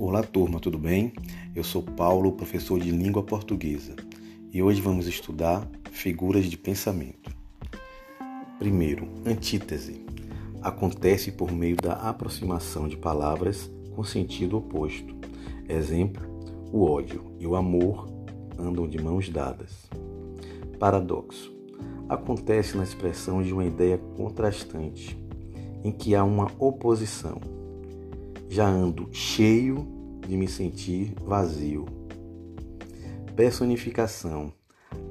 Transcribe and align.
Olá, 0.00 0.22
turma, 0.22 0.60
tudo 0.60 0.78
bem? 0.78 1.12
Eu 1.56 1.64
sou 1.64 1.82
Paulo, 1.82 2.30
professor 2.30 2.78
de 2.78 2.88
língua 2.88 3.20
portuguesa, 3.20 3.96
e 4.52 4.62
hoje 4.62 4.80
vamos 4.80 5.08
estudar 5.08 5.68
figuras 5.90 6.44
de 6.44 6.56
pensamento. 6.56 7.34
Primeiro, 8.60 9.08
antítese. 9.26 10.06
Acontece 10.62 11.32
por 11.32 11.50
meio 11.50 11.74
da 11.74 11.94
aproximação 11.94 12.86
de 12.86 12.96
palavras 12.96 13.68
com 13.96 14.04
sentido 14.04 14.58
oposto. 14.58 15.16
Exemplo: 15.68 16.22
o 16.72 16.84
ódio 16.84 17.32
e 17.40 17.44
o 17.44 17.56
amor 17.56 18.08
andam 18.56 18.86
de 18.86 19.02
mãos 19.02 19.28
dadas. 19.28 19.90
Paradoxo. 20.78 21.52
Acontece 22.08 22.76
na 22.76 22.84
expressão 22.84 23.42
de 23.42 23.52
uma 23.52 23.64
ideia 23.64 23.98
contrastante, 24.16 25.18
em 25.82 25.90
que 25.90 26.14
há 26.14 26.22
uma 26.22 26.46
oposição. 26.60 27.40
Já 28.48 28.66
ando 28.66 29.08
cheio 29.12 29.97
de 30.28 30.36
me 30.36 30.46
sentir 30.46 31.14
vazio. 31.24 31.86
Personificação 33.34 34.52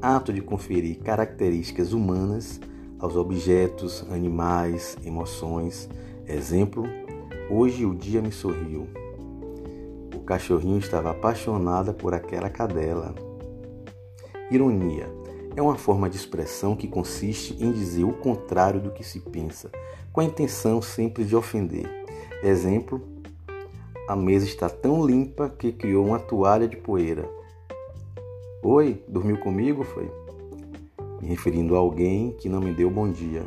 ato 0.01 0.31
de 0.31 0.41
conferir 0.41 0.99
características 0.99 1.91
humanas 1.91 2.59
aos 2.99 3.15
objetos, 3.15 4.05
animais, 4.11 4.95
emoções. 5.03 5.89
Exemplo: 6.27 6.83
hoje 7.49 7.85
o 7.85 7.95
dia 7.95 8.21
me 8.21 8.31
sorriu. 8.31 8.87
O 10.15 10.19
cachorrinho 10.19 10.77
estava 10.77 11.11
apaixonada 11.11 11.93
por 11.93 12.13
aquela 12.13 12.49
cadela. 12.49 13.15
Ironia 14.51 15.09
é 15.55 15.61
uma 15.61 15.75
forma 15.75 16.09
de 16.09 16.15
expressão 16.15 16.75
que 16.75 16.87
consiste 16.87 17.55
em 17.59 17.71
dizer 17.71 18.03
o 18.03 18.13
contrário 18.13 18.79
do 18.79 18.91
que 18.91 19.03
se 19.03 19.19
pensa, 19.19 19.71
com 20.13 20.21
a 20.21 20.23
intenção 20.23 20.81
sempre 20.81 21.25
de 21.25 21.35
ofender. 21.35 21.89
Exemplo: 22.43 23.16
a 24.07 24.15
mesa 24.15 24.45
está 24.45 24.69
tão 24.69 25.05
limpa 25.05 25.49
que 25.49 25.73
criou 25.73 26.05
uma 26.05 26.17
toalha 26.17 26.65
de 26.65 26.77
poeira. 26.77 27.29
Oi, 28.63 29.03
dormiu 29.05 29.37
comigo? 29.37 29.83
Foi? 29.83 30.09
Me 31.21 31.27
referindo 31.27 31.75
a 31.75 31.79
alguém 31.79 32.31
que 32.31 32.47
não 32.47 32.61
me 32.61 32.73
deu 32.73 32.89
bom 32.89 33.11
dia. 33.11 33.43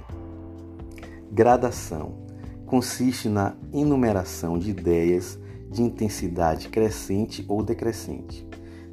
Gradação 1.33 2.27
consiste 2.67 3.27
na 3.27 3.57
enumeração 3.73 4.59
de 4.59 4.71
ideias 4.71 5.39
de 5.71 5.83
intensidade 5.83 6.69
crescente 6.69 7.43
ou 7.49 7.63
decrescente. 7.63 8.47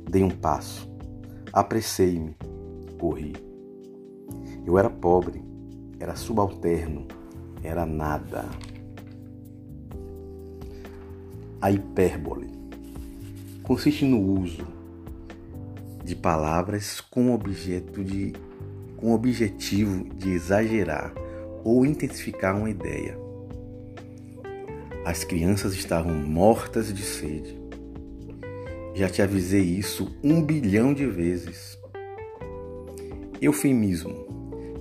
Dei 0.09 0.23
um 0.23 0.29
passo, 0.29 0.89
apressei-me, 1.51 2.33
corri. 2.97 3.33
Eu 4.65 4.77
era 4.77 4.89
pobre, 4.89 5.43
era 5.99 6.15
subalterno, 6.15 7.07
era 7.61 7.85
nada. 7.85 8.45
A 11.59 11.71
hipérbole 11.71 12.47
consiste 13.63 14.05
no 14.05 14.21
uso 14.21 14.67
de 16.05 16.15
palavras 16.15 17.01
com 17.01 17.33
objeto 17.33 18.03
de 18.03 18.33
com 18.95 19.11
objetivo 19.11 20.07
de 20.15 20.29
exagerar 20.29 21.13
ou 21.63 21.83
intensificar 21.83 22.55
uma 22.55 22.69
ideia. 22.69 23.17
As 25.03 25.23
crianças 25.23 25.73
estavam 25.73 26.13
mortas 26.13 26.93
de 26.93 27.01
sede. 27.01 27.59
Já 28.93 29.09
te 29.09 29.23
avisei 29.23 29.63
isso 29.63 30.15
um 30.23 30.43
bilhão 30.43 30.93
de 30.93 31.07
vezes. 31.07 31.77
Eufemismo 33.41 34.13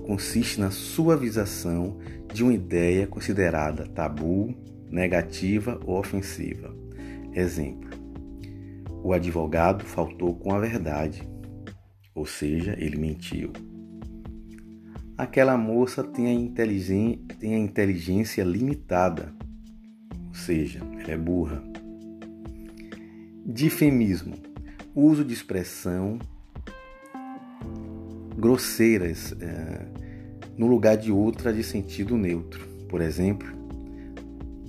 consiste 0.05 0.59
na 0.59 0.69
suavização 0.69 1.97
de 2.31 2.43
uma 2.43 2.53
ideia 2.53 3.07
considerada 3.07 3.87
tabu, 3.87 4.55
negativa 4.89 5.79
ou 5.85 5.99
ofensiva. 5.99 6.75
Exemplo: 7.33 7.89
o 9.03 9.13
advogado 9.13 9.83
faltou 9.83 10.35
com 10.35 10.53
a 10.53 10.59
verdade, 10.59 11.27
ou 12.13 12.25
seja, 12.25 12.75
ele 12.79 12.97
mentiu. 12.97 13.51
Aquela 15.17 15.57
moça 15.57 16.03
tem 16.03 16.27
a, 16.27 17.35
tem 17.35 17.55
a 17.55 17.59
inteligência 17.59 18.43
limitada, 18.43 19.33
ou 20.27 20.33
seja, 20.33 20.79
ela 20.99 21.11
é 21.11 21.17
burra. 21.17 21.63
Difemismo 23.45 24.35
uso 24.93 25.23
de 25.23 25.33
expressão 25.33 26.19
grosseiras 28.37 29.33
é, 29.39 29.85
no 30.57 30.67
lugar 30.67 30.97
de 30.97 31.11
outra 31.11 31.53
de 31.53 31.63
sentido 31.63 32.17
neutro. 32.17 32.67
Por 32.89 33.01
exemplo, 33.01 33.47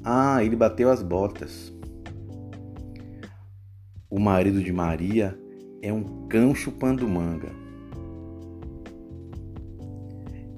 ah, 0.05 0.43
ele 0.43 0.57
bateu 0.57 0.91
as 0.91 1.03
botas. 1.03 1.73
O 4.11 4.19
marido 4.19 4.63
de 4.63 4.73
Maria 4.73 5.39
é 5.83 5.93
um 5.93 6.27
cão 6.29 6.55
chupando 6.55 7.09
manga. 7.09 7.51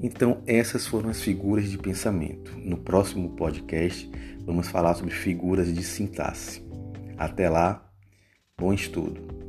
Então, 0.03 0.43
essas 0.47 0.87
foram 0.87 1.11
as 1.11 1.21
figuras 1.21 1.71
de 1.71 1.77
pensamento. 1.77 2.57
No 2.59 2.79
próximo 2.79 3.31
podcast, 3.37 4.11
vamos 4.47 4.69
falar 4.69 4.95
sobre 4.95 5.13
figuras 5.13 5.73
de 5.73 5.83
sintaxe. 5.83 6.65
Até 7.19 7.51
lá, 7.51 7.87
bom 8.59 8.73
estudo! 8.73 9.40